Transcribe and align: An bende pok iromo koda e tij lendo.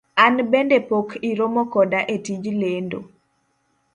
An 0.25 0.35
bende 0.51 0.77
pok 0.89 1.07
iromo 1.29 1.61
koda 1.73 1.99
e 2.13 2.15
tij 2.25 2.45
lendo. 2.61 2.99